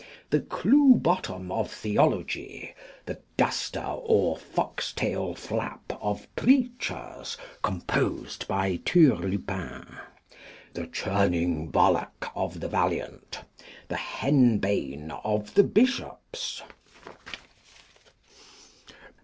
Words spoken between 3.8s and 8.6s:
or Foxtail flap of Preachers, composed